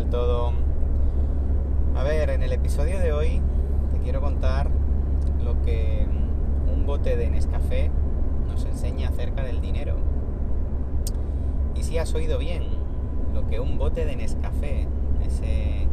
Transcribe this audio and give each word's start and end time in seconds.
tal 0.00 0.10
todo? 0.10 0.52
A 1.94 2.02
ver, 2.02 2.30
en 2.30 2.42
el 2.42 2.52
episodio 2.52 2.98
de 3.00 3.12
hoy 3.12 3.42
te 3.92 3.98
quiero 3.98 4.22
contar 4.22 4.70
lo 5.44 5.60
que 5.60 6.06
un 6.72 6.86
bote 6.86 7.16
de 7.16 7.28
Nescafé 7.28 7.90
nos 8.48 8.64
enseña 8.64 9.08
acerca 9.08 9.42
del 9.42 9.60
dinero. 9.60 9.96
Y 11.74 11.82
si 11.82 11.98
has 11.98 12.14
oído 12.14 12.38
bien, 12.38 12.64
lo 13.34 13.46
que 13.46 13.60
un 13.60 13.76
bote 13.76 14.06
de 14.06 14.16
Nescafé, 14.16 14.86
ese 15.22 15.86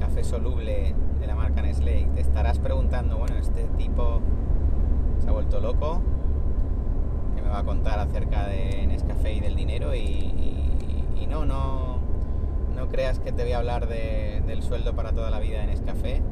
café 0.00 0.24
soluble 0.24 0.94
de 1.20 1.26
la 1.26 1.34
marca 1.34 1.60
Nestlé, 1.60 2.08
te 2.14 2.22
estarás 2.22 2.58
preguntando, 2.58 3.18
bueno, 3.18 3.36
este 3.36 3.64
tipo 3.76 4.20
se 5.18 5.28
ha 5.28 5.32
vuelto 5.32 5.60
loco, 5.60 6.00
que 7.36 7.42
me 7.42 7.48
va 7.48 7.58
a 7.58 7.64
contar 7.64 7.98
acerca 7.98 8.46
de 8.46 8.86
Nescafé 8.86 9.34
y 9.34 9.40
del 9.40 9.54
dinero 9.54 9.94
y, 9.94 10.30
no, 11.28 11.44
no 11.44 11.93
creas 12.94 13.18
que 13.18 13.32
te 13.32 13.42
voy 13.42 13.50
a 13.50 13.58
hablar 13.58 13.88
del 13.88 14.62
sueldo 14.62 14.94
para 14.94 15.10
toda 15.10 15.28
la 15.28 15.40
vida 15.40 15.64
en 15.64 15.70
Nescafé, 15.70 16.22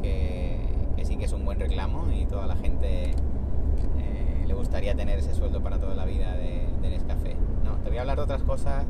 que, 0.00 0.60
sí 1.02 1.16
que 1.16 1.24
es 1.24 1.32
un 1.32 1.44
buen 1.44 1.58
reclamo 1.58 2.12
y 2.12 2.26
toda 2.26 2.46
la 2.46 2.54
gente 2.54 3.10
eh, 3.98 4.44
le 4.46 4.54
gustaría 4.54 4.94
tener 4.94 5.18
ese 5.18 5.34
sueldo 5.34 5.60
para 5.60 5.80
toda 5.80 5.96
la 5.96 6.04
vida 6.04 6.36
de, 6.36 6.68
Nescafé. 6.88 7.34
No, 7.64 7.72
te 7.78 7.88
voy 7.88 7.98
a 7.98 8.02
hablar 8.02 8.18
de 8.18 8.22
otras 8.22 8.44
cosas 8.44 8.84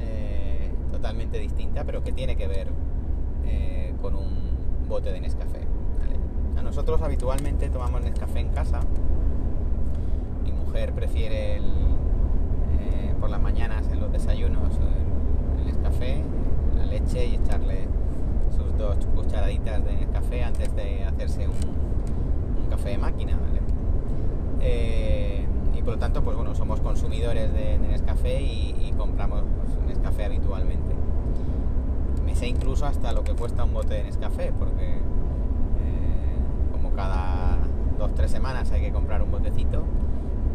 eh, 0.00 0.72
totalmente 0.90 1.38
distintas, 1.38 1.84
pero 1.84 2.02
que 2.02 2.10
tiene 2.10 2.34
que 2.34 2.48
ver 2.48 2.66
eh, 3.44 3.94
con 4.02 4.16
un 4.16 4.88
bote 4.88 5.12
de 5.12 5.20
Nescafé. 5.20 5.60
A 6.58 6.62
nosotros 6.62 7.00
habitualmente 7.00 7.70
tomamos 7.70 8.02
Nescafé 8.02 8.40
en 8.40 8.48
casa. 8.48 8.80
Mi 10.42 10.50
mujer 10.50 10.92
prefiere 10.92 11.60
por 13.20 13.30
las 13.30 13.40
mañanas 13.40 13.86
en 13.92 14.00
los 14.00 14.10
desayunos 14.10 14.80
café, 15.82 16.22
la 16.76 16.86
leche 16.86 17.26
y 17.26 17.34
echarle 17.36 17.88
sus 18.56 18.76
dos 18.76 18.96
cucharaditas 19.14 19.84
de 19.84 20.06
café 20.12 20.44
antes 20.44 20.74
de 20.74 21.04
hacerse 21.04 21.46
un, 21.46 21.54
un 22.62 22.70
café 22.70 22.90
de 22.90 22.98
máquina, 22.98 23.36
¿vale? 23.36 23.60
eh, 24.60 25.46
y 25.74 25.82
por 25.82 25.94
lo 25.94 25.98
tanto, 25.98 26.22
pues 26.22 26.36
bueno, 26.36 26.54
somos 26.54 26.80
consumidores 26.80 27.52
de, 27.52 27.78
de 27.78 27.88
Nescafé 27.88 28.42
y, 28.42 28.92
compramos 28.96 29.42
pues, 29.56 29.86
Nescafé 29.86 30.26
habitualmente. 30.26 30.94
Me 32.24 32.34
sé 32.34 32.48
incluso 32.48 32.84
hasta 32.84 33.12
lo 33.12 33.24
que 33.24 33.32
cuesta 33.34 33.64
un 33.64 33.72
bote 33.72 33.94
de 33.94 34.04
Nescafé, 34.04 34.52
porque 34.58 34.96
eh, 34.96 35.00
como 36.72 36.90
cada 36.92 37.58
dos 37.98 38.14
tres 38.14 38.30
semanas 38.30 38.70
hay 38.72 38.82
que 38.82 38.92
comprar 38.92 39.22
un 39.22 39.30
botecito, 39.30 39.84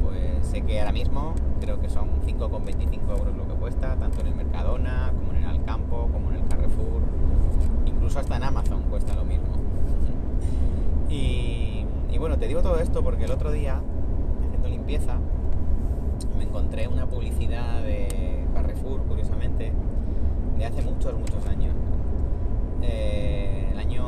pues 0.04 0.46
sé 0.46 0.62
que 0.62 0.80
ahora 0.80 0.92
mismo 0.92 1.34
creo 1.60 1.80
que 1.80 1.90
son 1.90 2.10
5,25 2.26 3.18
euros 3.18 3.36
lo 3.36 3.48
que 3.48 3.54
cuesta, 3.54 3.96
tanto 3.96 4.22
en 4.22 4.28
el 4.28 4.36
Mercadona, 4.36 5.12
como 5.16 5.32
en 5.32 5.44
el 5.44 5.50
Alcampo, 5.50 6.10
como 6.12 6.32
en 6.32 6.38
el 6.38 6.48
Carrefour, 6.48 7.02
incluso 7.86 8.20
hasta 8.20 8.38
en 8.38 8.44
Amazon 8.44 8.84
cuesta 8.90 9.16
lo 9.16 9.26
mismo. 9.26 9.48
y, 11.10 11.86
bueno, 12.20 12.38
te 12.38 12.48
digo 12.48 12.62
todo 12.62 12.80
esto 12.80 13.04
porque 13.04 13.26
el 13.26 13.32
otro 13.32 13.52
día, 13.52 13.82
haciendo 14.46 14.70
limpieza, 14.70 15.18
me 16.38 16.44
encontré 16.44 16.88
una 16.88 17.06
publicidad 17.06 17.82
de 17.84 18.46
Carrefour, 18.54 19.02
curiosamente, 19.04 19.72
de 20.58 20.66
hace 20.66 20.82
muchos, 20.82 21.14
muchos 21.18 21.46
años. 21.48 21.74
Eh, 22.82 23.70
el 23.72 23.80
año 23.80 24.04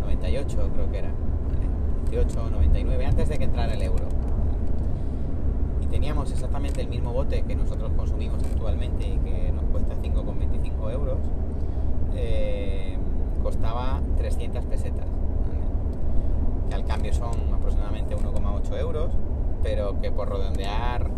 98 0.00 0.70
creo 0.74 0.90
que 0.90 0.98
era, 0.98 1.10
¿vale? 1.48 1.66
98, 2.10 2.50
99, 2.50 3.06
antes 3.06 3.28
de 3.28 3.38
que 3.38 3.44
entrara 3.44 3.74
el 3.74 3.82
euro 3.82 4.21
teníamos 6.02 6.32
exactamente 6.32 6.80
el 6.80 6.88
mismo 6.88 7.12
bote 7.12 7.42
que 7.42 7.54
nosotros 7.54 7.92
consumimos 7.96 8.42
actualmente 8.42 9.06
y 9.06 9.18
que 9.18 9.52
nos 9.52 9.62
cuesta 9.66 9.94
5,25 9.94 10.90
euros, 10.90 11.18
eh, 12.16 12.98
costaba 13.40 14.00
300 14.16 14.64
pesetas, 14.64 15.06
que 16.68 16.74
al 16.74 16.84
cambio 16.86 17.14
son 17.14 17.54
aproximadamente 17.54 18.16
1,8 18.16 18.80
euros, 18.80 19.12
pero 19.62 20.00
que 20.00 20.10
por 20.10 20.28
redondear 20.28 21.08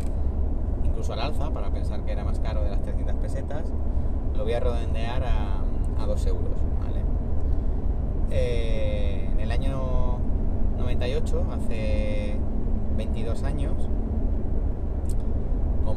incluso 0.84 1.14
al 1.14 1.20
alza, 1.20 1.48
para 1.48 1.70
pensar 1.70 2.02
que 2.04 2.12
era 2.12 2.22
más 2.22 2.38
caro 2.40 2.62
de 2.62 2.68
las 2.68 2.82
300 2.82 3.16
pesetas, 3.16 3.72
lo 4.36 4.44
voy 4.44 4.52
a 4.52 4.60
redondear 4.60 5.24
a, 5.24 5.62
a 6.02 6.06
2 6.06 6.26
euros. 6.26 6.58
¿vale? 6.84 7.00
Eh, 8.30 9.30
en 9.32 9.40
el 9.40 9.50
año 9.50 10.18
98, 10.76 11.46
hace 11.54 12.36
22 12.98 13.44
años, 13.44 13.88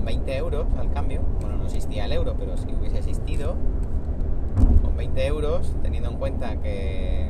20 0.08 0.38
euros 0.38 0.66
al 0.80 0.90
cambio, 0.94 1.20
bueno, 1.42 1.58
no 1.58 1.66
existía 1.66 2.06
el 2.06 2.14
euro, 2.14 2.34
pero 2.40 2.56
si 2.56 2.74
hubiese 2.74 3.00
existido, 3.00 3.56
con 4.82 4.96
20 4.96 5.28
euros, 5.28 5.74
teniendo 5.84 6.10
en 6.10 6.16
cuenta 6.16 6.56
que 6.62 7.30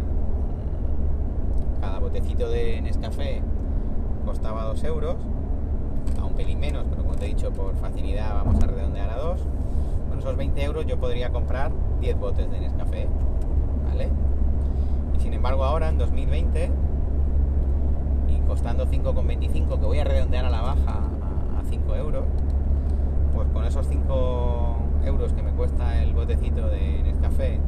cada 1.81 1.97
botecito 1.97 2.47
de 2.49 2.79
Nescafé 2.81 3.41
costaba 4.25 4.65
2 4.65 4.83
euros, 4.83 5.15
a 6.21 6.25
un 6.25 6.33
pelín 6.33 6.59
menos, 6.59 6.85
pero 6.87 7.01
como 7.01 7.15
te 7.15 7.25
he 7.25 7.29
dicho, 7.29 7.51
por 7.51 7.75
facilidad 7.77 8.35
vamos 8.35 8.63
a 8.63 8.67
redondear 8.67 9.09
a 9.09 9.17
2, 9.17 9.41
con 10.09 10.19
esos 10.19 10.37
20 10.37 10.63
euros 10.63 10.85
yo 10.85 10.99
podría 10.99 11.31
comprar 11.31 11.71
10 11.99 12.19
botes 12.19 12.51
de 12.51 12.59
Nescafé, 12.59 13.07
¿vale? 13.89 14.09
Y 15.17 15.19
sin 15.19 15.33
embargo 15.33 15.63
ahora, 15.63 15.89
en 15.89 15.97
2020, 15.97 16.69
y 18.29 18.39
costando 18.47 18.85
5,25, 18.85 19.79
que 19.79 19.85
voy 19.87 19.97
a 19.97 20.03
redondear 20.03 20.45
a 20.45 20.51
la 20.51 20.61
baja 20.61 20.99
a 21.59 21.63
5 21.67 21.95
euros, 21.95 22.23
pues 23.37 23.49
con 23.49 23.65
esos 23.65 23.85
5 23.87 24.77
euros 25.05 25.31
que 25.31 25.43
me 25.43 25.51
cuesta 25.51 26.01
el 26.01 26.11
botecito 26.11 26.69
de 26.69 27.03
Nescafé 27.03 27.59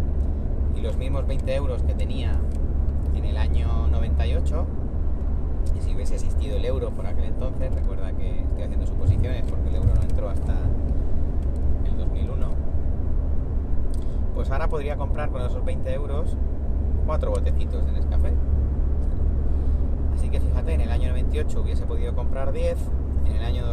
y 0.76 0.82
los 0.82 0.98
mismos 0.98 1.28
20 1.28 1.54
euros 1.54 1.84
que 1.84 1.94
tenía 1.94 2.32
en 3.14 3.24
el 3.24 3.38
año 3.38 3.88
98, 3.92 4.66
y 5.78 5.82
si 5.82 5.94
hubiese 5.94 6.16
existido 6.16 6.58
el 6.58 6.66
euro 6.66 6.90
por 6.90 7.06
aquel 7.06 7.26
entonces, 7.26 7.72
recuerda 7.72 8.12
que 8.14 8.42
estoy 8.42 8.64
haciendo 8.64 8.88
suposiciones 8.88 9.44
porque 9.48 9.70
el 9.70 9.76
euro 9.76 9.94
no 9.94 10.02
entró 10.02 10.30
hasta 10.30 10.56
el 11.86 11.98
2001, 11.98 12.48
pues 14.34 14.50
ahora 14.50 14.70
podría 14.70 14.96
comprar 14.98 15.30
con 15.30 15.44
esos 15.44 15.64
20 15.64 15.94
euros 15.94 16.36
4 17.06 17.30
botecitos 17.30 17.86
de 17.86 17.92
Nescafé. 17.92 18.34
Así 20.16 20.30
que 20.30 20.40
fíjate, 20.40 20.74
en 20.74 20.82
el 20.82 20.90
año 20.90 21.10
98 21.10 21.62
hubiese 21.62 21.86
podido 21.86 22.16
comprar 22.16 22.54
10, 22.54 22.76
en 23.28 23.36
el 23.36 23.44
año 23.44 23.68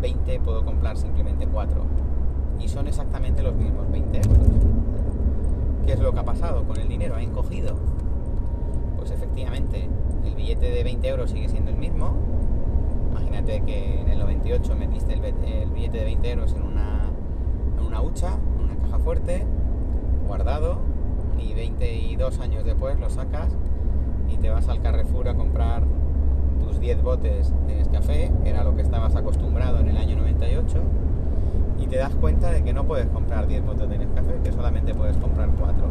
2020 0.00 0.40
puedo 0.40 0.64
comprar 0.64 0.96
simplemente 0.96 1.46
4. 1.46 1.82
Y 2.60 2.68
son 2.68 2.86
exactamente 2.86 3.42
los 3.42 3.54
mismos 3.54 3.90
20 3.90 4.16
euros. 4.18 4.46
¿Qué 5.86 5.92
es 5.92 6.00
lo 6.00 6.12
que 6.12 6.20
ha 6.20 6.24
pasado 6.24 6.64
con 6.64 6.78
el 6.78 6.88
dinero? 6.88 7.16
¿Ha 7.16 7.22
encogido? 7.22 7.76
Pues 8.96 9.10
efectivamente, 9.10 9.88
el 10.24 10.34
billete 10.34 10.70
de 10.70 10.84
20 10.84 11.08
euros 11.08 11.30
sigue 11.30 11.48
siendo 11.48 11.70
el 11.70 11.76
mismo. 11.76 12.14
Imagínate 13.10 13.62
que 13.62 14.00
en 14.00 14.08
el 14.08 14.18
98 14.18 14.76
metiste 14.76 15.14
el, 15.14 15.24
el 15.24 15.70
billete 15.70 15.98
de 15.98 16.04
20 16.04 16.30
euros 16.30 16.52
en 16.52 16.62
una, 16.62 17.10
en 17.78 17.86
una 17.86 18.00
hucha, 18.02 18.34
en 18.56 18.64
una 18.64 18.76
caja 18.76 18.98
fuerte, 18.98 19.46
guardado, 20.26 20.78
y 21.38 21.54
22 21.54 22.40
años 22.40 22.64
después 22.64 22.98
lo 22.98 23.10
sacas 23.10 23.56
y 24.28 24.36
te 24.36 24.50
vas 24.50 24.68
al 24.68 24.80
Carrefour 24.80 25.28
a 25.28 25.34
comprar 25.34 25.84
tus 26.58 26.80
10 26.80 27.02
botes 27.02 27.52
de 27.66 27.76
Nescafé, 27.76 28.32
que 28.42 28.50
era 28.50 28.64
lo 28.64 28.74
que 28.74 28.82
estabas 28.82 29.14
acostumbrado 29.16 29.80
en 29.80 29.88
el 29.88 29.96
año 29.96 30.16
98, 30.16 30.78
y 31.80 31.86
te 31.86 31.96
das 31.96 32.14
cuenta 32.14 32.50
de 32.50 32.62
que 32.62 32.72
no 32.72 32.84
puedes 32.84 33.06
comprar 33.06 33.46
10 33.46 33.64
botes 33.64 33.88
de 33.88 33.98
Nescafé, 33.98 34.40
que 34.42 34.52
solamente 34.52 34.94
puedes 34.94 35.16
comprar 35.16 35.48
4. 35.58 35.86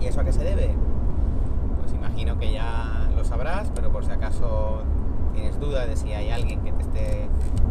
¿Y 0.00 0.06
eso 0.06 0.20
a 0.20 0.24
qué 0.24 0.32
se 0.32 0.44
debe? 0.44 0.74
Pues 1.80 1.92
imagino 1.92 2.38
que 2.38 2.52
ya 2.52 3.10
lo 3.16 3.24
sabrás, 3.24 3.70
pero 3.74 3.90
por 3.90 4.04
si 4.04 4.10
acaso 4.12 4.82
tienes 5.34 5.58
duda 5.60 5.86
de 5.86 5.96
si 5.96 6.12
hay 6.12 6.30
alguien 6.30 6.60
que 6.60 6.72
te 6.72 6.82
esté 6.82 7.28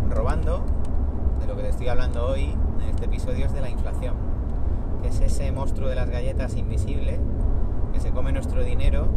robando, 0.09 0.63
de 1.39 1.47
lo 1.47 1.55
que 1.55 1.63
te 1.63 1.69
estoy 1.69 1.87
hablando 1.87 2.25
hoy 2.25 2.55
en 2.81 2.89
este 2.89 3.05
episodio 3.05 3.45
es 3.45 3.53
de 3.53 3.61
la 3.61 3.69
inflación, 3.69 4.15
que 5.01 5.09
es 5.09 5.19
ese 5.21 5.51
monstruo 5.51 5.89
de 5.89 5.95
las 5.95 6.09
galletas 6.09 6.55
invisible 6.55 7.19
que 7.93 7.99
se 7.99 8.11
come 8.11 8.31
nuestro 8.31 8.63
dinero 8.63 9.07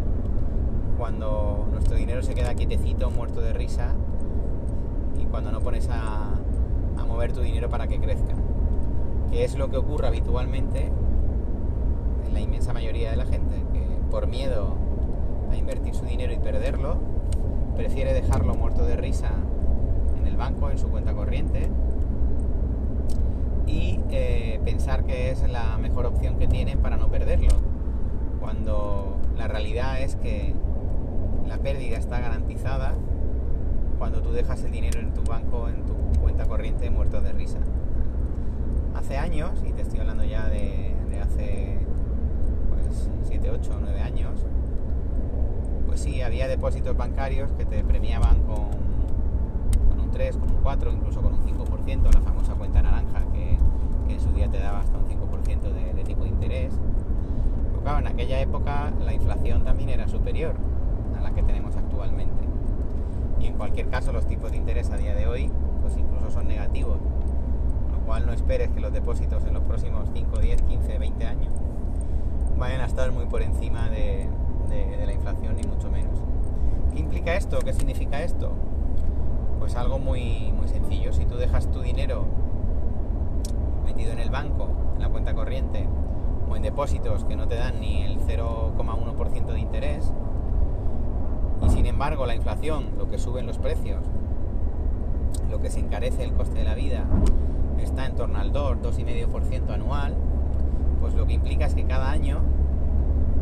cuando 1.02 1.66
nuestro 1.72 1.96
dinero 1.96 2.22
se 2.22 2.32
queda 2.32 2.54
quietecito, 2.54 3.10
muerto 3.10 3.40
de 3.40 3.52
risa, 3.52 3.88
y 5.20 5.25
cuando 5.25 5.50
no 5.50 5.60
pones 5.60 5.88
a, 5.90 6.38
mover 7.08 7.32
tu 7.32 7.40
dinero 7.40 7.69
para 7.69 7.88
que 7.88 7.99
crezca. 7.99 8.34
Que 9.28 9.43
es 9.43 9.58
lo 9.58 9.69
que 9.69 9.78
ocurre 9.78 10.06
habitualmente 10.06 10.93
en 12.25 12.32
la 12.32 12.38
inmensa 12.38 12.72
mayoría 12.72 13.10
de 13.10 13.16
la 13.16 13.26
gente, 13.26 13.56
que 13.72 13.81
por 14.12 14.28
miedo 14.28 14.76
a 15.50 15.56
invertir 15.56 15.93
su 15.96 16.04
dinero 16.04 16.32
y 16.32 16.38
perderlo, 16.38 16.99
prefiere 17.75 18.14
dejarlo 18.14 18.54
muerto 18.54 18.84
de 18.84 18.96
risa 18.96 19.32
en 20.16 20.28
el 20.28 20.37
banco, 20.37 20.70
en 20.70 20.78
su 20.78 20.87
cuenta 20.87 21.14
corriente, 21.14 21.69
y 23.66 23.99
eh, 24.10 24.60
pensar 24.64 25.02
que 25.02 25.32
es 25.32 25.43
la 25.50 25.76
mejor 25.78 26.06
opción 26.06 26.38
que 26.38 26.46
tiene 26.46 26.76
para 26.76 26.96
no 26.96 27.08
perderlo, 27.08 27.56
cuando 28.38 29.16
la 29.37 29.49
realidad 29.49 30.00
es 30.00 30.14
que 30.14 30.54
la 31.52 31.58
pérdida 31.58 31.99
está 31.99 32.19
garantizada 32.19 32.94
cuando 33.99 34.22
tú 34.22 34.32
dejas 34.32 34.64
el 34.64 34.72
dinero 34.72 35.00
en 35.00 35.12
tu 35.12 35.22
banco, 35.22 35.69
en 35.69 35.84
tu 35.84 35.93
cuenta 36.19 36.46
corriente, 36.46 36.88
muerto 36.88 37.20
de 37.20 37.31
risa. 37.32 37.58
hace 38.94 39.19
años, 39.19 39.50
y 39.62 39.72
te 39.72 39.82
estoy 39.82 40.00
hablando 40.00 40.25
ya 40.25 40.49
de, 40.49 40.94
hace 41.22 41.78
pues 42.70 43.10
7, 43.25 43.50
8, 43.50 43.78
9 43.82 44.00
años, 44.00 44.46
pues 45.87 46.00
sí, 46.00 46.22
había 46.22 46.49
depósitos 46.49 46.96
bancarios 46.96 47.52
que 47.52 47.66
te 47.66 47.84
premiaban 47.84 48.44
con, 48.44 48.70
con 49.90 50.00
un 50.00 50.10
3, 50.10 50.38
con 50.38 50.50
un 50.52 50.62
4, 50.62 50.90
incluso 50.90 51.20
con 51.20 51.34
un 51.34 51.43
5%, 51.43 52.14
la 52.14 52.20
famosa 52.22 52.54
cuenta 52.54 52.81
naranja 52.81 53.26
que, 53.34 53.58
en 54.08 54.20
su 54.20 54.32
día 54.32 54.49
te 54.49 54.58
daba 54.58 54.81
hasta 54.81 54.96
un 54.96 55.04
5% 55.04 55.60
de, 55.70 55.93
de 55.93 56.04
tipo 56.04 56.25
de 56.25 56.31
interés. 56.31 56.72
Pero 57.70 57.82
claro, 57.82 57.99
en 57.99 58.06
aquella 58.06 58.40
época 58.40 58.90
la 59.04 59.12
inflación 59.12 59.64
también 59.64 59.90
era 59.90 60.08
superior 60.08 60.72
que 61.34 61.43
tenemos 61.43 61.76
actualmente. 61.76 62.44
Y 63.40 63.46
en 63.46 63.55
cualquier 63.55 63.88
caso 63.88 64.12
los 64.12 64.26
tipos 64.26 64.50
de 64.50 64.56
interés 64.56 64.90
a 64.90 64.96
día 64.96 65.14
de 65.14 65.26
hoy 65.26 65.50
pues 65.81 65.96
incluso 65.96 66.31
son 66.31 66.46
negativos 66.46 66.99
cual 68.06 68.26
no 68.26 68.32
esperes 68.32 68.70
que 68.70 68.81
los 68.81 68.93
depósitos 68.93 69.44
en 69.44 69.55
los 69.55 69.62
próximos 69.62 70.08
5, 70.12 70.38
10, 70.38 70.62
15, 70.62 70.99
20 70.99 71.26
años 71.26 71.52
vayan 72.58 72.81
a 72.81 72.87
estar 72.87 73.11
muy 73.11 73.26
por 73.26 73.43
encima 73.43 73.88
de, 73.88 74.29
la 75.05 75.12
inflación, 75.12 75.56
ni 75.56 75.62
mucho 75.62 75.90
menos. 75.90 76.19
¿Qué 76.93 77.00
implica 77.00 77.35
esto? 77.35 77.58
¿Qué 77.58 77.73
significa 77.73 78.23
esto? 78.23 78.52
Pues 79.58 79.76
algo 79.76 79.99
muy, 79.99 80.52
muy 80.52 80.69
sencillo. 80.69 81.12
Si 81.12 81.25
tú 81.26 81.37
dejas 81.37 81.70
tu 81.70 81.81
dinero 81.81 82.25
metido 83.85 84.12
en 84.12 84.19
el 84.19 84.31
banco, 84.31 84.69
en 84.94 85.00
la 85.00 85.08
cuenta 85.08 85.35
corriente, 85.35 85.87
o 86.49 86.56
en 86.56 86.62
depósitos 86.62 87.25
que 87.25 87.37
no 87.37 87.49
te 87.49 87.56
dan 87.56 87.81
ni 87.81 88.02
el 88.02 88.20
0,1% 88.20 89.46
de 89.46 89.58
interés, 89.58 90.12
sin 91.82 91.88
embargo 91.88 92.26
la 92.26 92.37
inflación, 92.37 92.90
lo 92.96 93.11
que 93.11 93.19
suben 93.19 93.44
los 93.44 93.58
precios, 93.58 94.05
lo 95.50 95.61
que 95.61 95.69
se 95.69 95.81
encarece 95.81 96.23
el 96.23 96.32
coste 96.32 96.61
de 96.61 96.64
la 96.64 96.76
vida, 96.76 97.06
está 97.81 98.06
en 98.06 98.14
torno 98.14 98.38
al 98.38 98.52
2, 98.52 98.76
2,5% 98.82 99.69
anual, 99.69 100.14
pues 101.00 101.14
lo 101.14 101.26
que 101.26 101.32
implica 101.32 101.67
es 101.67 101.75
que 101.75 101.82
cada 101.82 102.08
año 102.12 102.38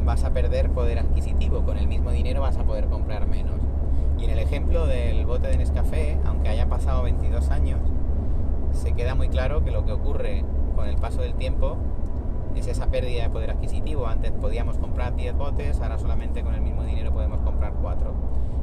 vas 0.07 0.25
a 0.25 0.31
perder 0.31 0.71
poder 0.71 1.01
adquisitivo, 1.01 1.65
con 1.65 1.77
el 1.77 1.87
mismo 1.87 2.13
dinero 2.13 2.41
vas 2.41 2.57
a 2.57 2.65
poder 2.65 2.87
comprar 2.87 3.27
menos. 3.27 3.61
Y 4.19 4.25
en 4.25 4.31
el 4.31 4.39
ejemplo 4.39 4.87
del 4.87 5.27
bote 5.27 5.49
de 5.49 5.59
Nescafé, 5.59 6.17
aunque 6.25 6.49
haya 6.49 6.67
pasado 6.67 7.03
22 7.03 7.51
años, 7.51 7.81
se 8.73 8.95
queda 8.95 9.15
muy 9.15 9.29
claro 9.29 9.63
que 9.63 9.71
lo 9.71 9.85
que 9.85 9.93
ocurre 9.93 10.47
con 10.77 10.89
el 10.89 10.97
paso 10.97 11.21
del 11.21 11.35
tiempo 11.35 11.77
es 12.57 12.67
esa 12.69 12.87
pérdida 12.87 13.25
de 13.25 13.29
poder 13.29 13.51
adquisitivo. 13.51 14.07
Antes 14.07 14.33
podíamos 14.33 14.79
comprar 14.79 15.15
10 15.15 15.37
botes, 15.37 15.79
ahora 15.83 15.99
solamente 15.99 16.43
con 16.43 16.55
el 16.55 16.63
mismo 16.63 16.70
4. 17.95 18.13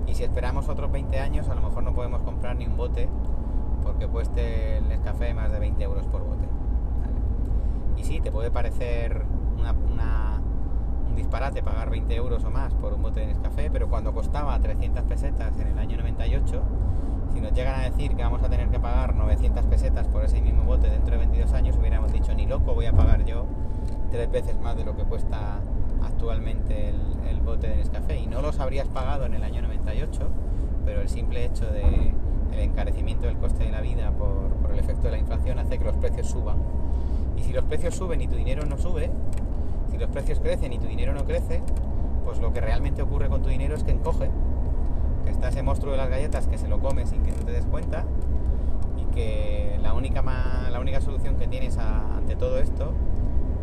Y 0.07 0.15
si 0.15 0.23
esperamos 0.23 0.69
otros 0.69 0.91
20 0.91 1.19
años, 1.19 1.49
a 1.49 1.55
lo 1.55 1.61
mejor 1.61 1.83
no 1.83 1.93
podemos 1.93 2.21
comprar 2.21 2.55
ni 2.55 2.65
un 2.65 2.77
bote 2.77 3.09
porque 3.83 4.07
cueste 4.07 4.77
el 4.77 4.87
Nescafé 4.87 5.33
más 5.33 5.51
de 5.51 5.59
20 5.59 5.83
euros 5.83 6.05
por 6.07 6.23
bote. 6.23 6.47
Y 7.97 8.03
sí, 8.03 8.21
te 8.21 8.31
puede 8.31 8.51
parecer 8.51 9.25
un 9.57 11.15
disparate 11.15 11.63
pagar 11.63 11.89
20 11.89 12.15
euros 12.15 12.43
o 12.45 12.51
más 12.51 12.73
por 12.75 12.93
un 12.93 13.01
bote 13.01 13.21
de 13.21 13.27
Nescafé, 13.27 13.69
pero 13.71 13.89
cuando 13.89 14.13
costaba 14.13 14.57
300 14.59 15.03
pesetas 15.03 15.59
en 15.59 15.67
el 15.67 15.79
año 15.79 15.97
98, 15.97 16.61
si 17.33 17.41
nos 17.41 17.53
llegan 17.53 17.79
a 17.79 17.83
decir 17.83 18.15
que 18.15 18.23
vamos 18.23 18.43
a 18.43 18.49
tener 18.49 18.69
que 18.69 18.79
pagar 18.79 19.15
900 19.15 19.65
pesetas 19.65 20.07
por 20.07 20.23
ese 20.23 20.41
mismo 20.41 20.63
bote 20.63 20.89
dentro 20.89 21.11
de 21.11 21.17
22 21.17 21.53
años, 21.53 21.75
hubiéramos 21.77 22.13
dicho, 22.13 22.33
ni 22.33 22.45
loco 22.45 22.73
voy 22.73 22.85
a 22.85 22.93
pagar 22.93 23.25
yo 23.25 23.45
tres 24.11 24.31
veces 24.31 24.59
más 24.61 24.77
de 24.77 24.85
lo 24.85 24.95
que 24.95 25.03
cuesta 25.03 25.59
actualmente 26.07 26.89
el, 26.89 27.29
el 27.29 27.41
bote 27.41 27.67
de 27.67 27.77
Nescafé. 27.77 28.17
Y 28.17 28.27
no 28.27 28.41
los 28.41 28.59
habrías 28.59 28.87
pagado 28.87 29.25
en 29.25 29.33
el 29.33 29.43
año 29.43 29.61
98, 29.61 30.19
pero 30.85 31.01
el 31.01 31.09
simple 31.09 31.45
hecho 31.45 31.65
de 31.65 32.13
el 32.57 32.59
encarecimiento 32.59 33.27
del 33.27 33.37
coste 33.37 33.65
de 33.65 33.71
la 33.71 33.81
vida 33.81 34.11
por, 34.11 34.71
el 34.71 34.79
efecto 34.79 35.03
de 35.03 35.11
la 35.11 35.17
inflación 35.17 35.59
hace 35.59 35.77
que 35.77 35.85
los 35.85 35.95
precios 35.97 36.27
suban. 36.27 36.57
Y 37.37 37.43
si 37.43 37.53
los 37.53 37.63
precios 37.65 37.95
suben 37.95 38.21
y 38.21 38.27
tu 38.27 38.35
dinero 38.35 38.65
no 38.65 38.77
sube, 38.77 39.09
si 39.91 39.97
los 39.97 40.09
precios 40.09 40.39
crecen 40.39 40.73
y 40.73 40.79
tu 40.79 40.87
dinero 40.87 41.13
no 41.13 41.25
crece, 41.25 41.61
pues 42.25 42.39
lo 42.39 42.51
que 42.51 42.61
realmente 42.61 43.01
ocurre 43.01 43.29
con 43.29 43.41
tu 43.41 43.49
dinero 43.49 43.75
es 43.75 43.83
que 43.83 43.91
encoge, 43.91 44.29
que 45.23 45.31
está 45.31 45.49
ese 45.49 45.61
monstruo 45.63 45.91
de 45.91 45.97
las 45.97 46.09
galletas 46.09 46.47
que 46.47 46.57
se 46.57 46.67
lo 46.67 46.79
come 46.79 47.05
sin 47.05 47.23
que 47.23 47.31
tú 47.31 47.45
te 47.45 47.51
des 47.51 47.65
cuenta 47.65 48.05
y 48.97 49.05
que 49.13 49.79
la 49.81 49.93
única, 49.93 50.21
la 50.21 50.79
única 50.79 50.99
solución 51.01 51.35
que 51.35 51.47
tienes 51.47 51.77
ante 51.77 52.35
todo 52.35 52.57
esto 52.59 52.91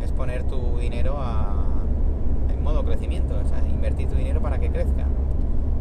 es 0.02 0.12
poner 0.12 0.44
tu 0.44 0.78
dinero 0.78 1.18
en 1.20 1.73
modo 2.64 2.82
crecimiento, 2.84 3.34
o 3.36 3.48
sea, 3.48 3.58
invertir 3.68 4.08
tu 4.08 4.16
dinero 4.16 4.40
para 4.40 4.58
que 4.58 4.70
crezca. 4.70 5.06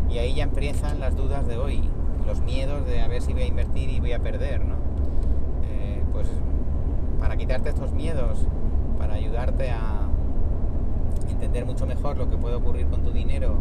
Y 0.09 0.17
ahí 0.19 0.35
ya 0.35 0.43
empiezan 0.43 0.99
las 0.99 1.15
dudas 1.15 1.47
de 1.47 1.57
hoy, 1.57 1.81
los 2.27 2.41
miedos 2.41 2.85
de 2.85 3.01
a 3.01 3.07
ver 3.07 3.21
si 3.21 3.33
voy 3.33 3.43
a 3.43 3.47
invertir 3.47 3.89
y 3.89 3.99
voy 3.99 4.11
a 4.11 4.19
perder, 4.19 4.63
¿no? 4.63 4.75
Eh, 5.63 6.03
pues 6.11 6.27
para 7.19 7.37
quitarte 7.37 7.69
estos 7.69 7.93
miedos, 7.93 8.45
para 8.99 9.15
ayudarte 9.15 9.71
a 9.71 10.07
entender 11.29 11.65
mucho 11.65 11.87
mejor 11.87 12.17
lo 12.17 12.29
que 12.29 12.37
puede 12.37 12.55
ocurrir 12.55 12.87
con 12.87 13.01
tu 13.01 13.11
dinero, 13.11 13.55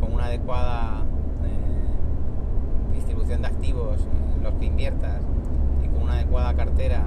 con 0.00 0.14
una 0.14 0.26
adecuada 0.26 1.02
eh, 1.44 2.94
distribución 2.94 3.42
de 3.42 3.48
activos 3.48 3.98
los 4.42 4.54
que 4.54 4.66
inviertas 4.66 5.20
y 5.84 5.88
con 5.88 6.04
una 6.04 6.14
adecuada 6.14 6.54
cartera 6.54 7.02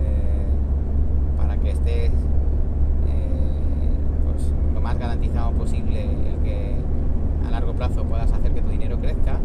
eh, 0.00 0.46
para 1.36 1.56
que 1.58 1.72
estés 1.72 2.12
pues, 4.40 4.52
lo 4.74 4.80
más 4.80 4.98
garantizado 4.98 5.49
posible 5.60 6.02
el 6.02 6.42
que 6.42 6.74
a 7.46 7.50
largo 7.50 7.74
plazo 7.74 8.02
puedas 8.04 8.32
hacer 8.32 8.52
que 8.52 8.62
tu 8.62 8.70
dinero 8.70 8.98
crezca, 8.98 9.38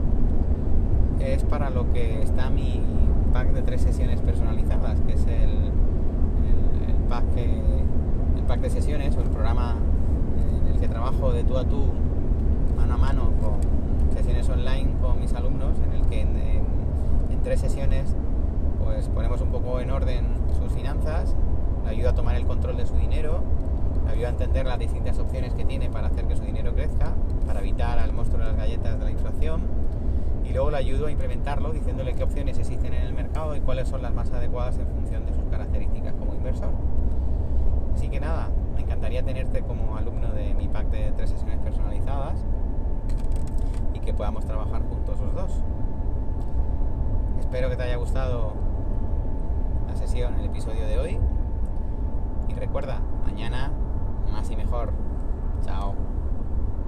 es 1.20 1.44
para 1.44 1.70
lo 1.70 1.92
que 1.92 2.22
está 2.22 2.50
mi 2.50 2.82
pack 3.34 3.52
de 3.52 3.62
tres 3.62 3.82
sesiones 3.82 4.22
personalizadas, 4.22 5.02
que 5.02 5.12
es 5.12 5.28
el, 5.28 5.72
pack, 7.10 7.26
el 7.36 8.44
pack 8.48 8.62
de 8.62 8.70
sesiones 8.70 9.18
o 9.18 9.22
el 9.22 9.30
programa 9.30 9.76
en 10.62 10.74
el 10.74 10.80
que 10.80 10.88
trabajo 10.88 11.34
de 11.34 11.44
tú 11.44 11.58
a 11.58 11.66
tú, 11.66 11.92
mano 12.78 12.94
a 12.94 12.98
mano, 12.98 13.32
con 13.42 14.14
sesiones 14.16 14.48
online 14.50 14.94
con 15.02 15.20
mis 15.20 15.34
alumnos, 15.34 15.78
en 15.86 16.00
el 16.00 16.08
que 16.08 16.22
en, 16.22 16.30
en 16.38 17.42
tres 17.44 17.60
sesiones 17.60 18.16
pues 18.82 19.10
ponemos 19.10 19.42
un 19.42 19.50
poco 19.50 19.82
en 19.82 19.92
orden 19.92 20.26
sus 20.58 20.72
finanzas, 20.72 21.36
le 21.84 21.90
ayuda 21.90 22.12
a 22.12 22.16
tomar 22.16 22.36
el 22.36 22.46
control 22.46 22.78
de 22.78 22.86
su 22.86 22.96
dinero, 22.96 23.44
a 24.26 24.30
entender 24.30 24.66
las 24.66 24.80
distintas 24.80 25.20
opciones 25.20 25.54
que 25.54 25.66
tiene 25.66 25.90
para 25.90 26.08
hacer 26.08 26.26
que 26.26 26.36
su 26.36 26.44
dinero 26.44 26.74
crezca, 26.74 27.14
para 27.46 27.60
evitar 27.60 28.00
al 28.00 28.14
monstruo 28.14 28.42
de 28.42 28.48
las 28.48 28.58
galletas 28.58 28.98
de 28.98 29.06
la 29.06 29.12
inflación 29.12 29.62
y 30.44 30.54
luego 30.54 30.72
le 30.72 30.78
ayudo 30.78 31.08
a 31.08 31.12
implementarlo 31.12 31.72
diciéndole 31.72 32.14
qué 32.14 32.24
opciones 32.24 32.58
existen 32.58 32.94
en 32.94 33.04
el 33.04 33.14
mercado 33.14 33.56
y 33.56 33.62
cuáles 33.62 33.88
son 33.88 34.02
las 34.02 34.14
más 34.14 34.32
adecuadas 34.32 34.78
en 34.78 34.88
función 34.88 35.26
de 35.26 35.34
sus 35.34 35.44
características 35.46 36.14
como 36.14 36.34
inversor. 36.34 36.72
Así 37.94 38.10
que 38.10 38.20
nada, 38.20 38.50
me 38.74 38.82
encantaría 38.82 39.24
tenerte 39.24 39.62
como 39.62 39.98
alumno 39.98 40.32
de 40.34 40.54
mi 40.54 40.68
pack 40.68 40.90
de 40.90 41.12
tres 41.14 41.32
sesiones 41.32 41.60
personalizadas 41.60 42.46
y 43.94 44.00
que 44.00 44.14
podamos 44.14 44.46
trabajar 44.46 44.84
juntos 44.84 45.20
los 45.20 45.34
dos. 45.34 45.52
Espero 47.40 47.70
que 47.70 47.76
te 47.76 47.84
haya 47.84 47.96
gustado 47.96 48.54
la 49.88 49.96
sesión, 49.96 50.36
el 50.36 50.46
episodio 50.46 50.86
de 50.86 51.00
hoy. 51.00 51.20
Y 52.50 52.54
recuerda, 52.54 53.00
mañana 53.26 53.72
y 54.50 54.56
mejor. 54.56 54.92
Chao. 55.64 56.15